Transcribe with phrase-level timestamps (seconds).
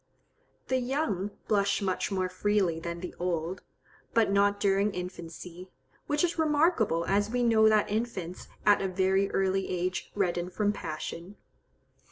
[0.67, 3.61] The young blush much more freely than the old,
[4.15, 5.69] but not during infancy,
[6.07, 10.73] which is remarkable, as we know that infants at a very early age redden from
[10.73, 11.35] passion.